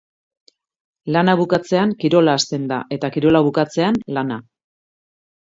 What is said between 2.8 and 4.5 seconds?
eta kirola bukatzean lana.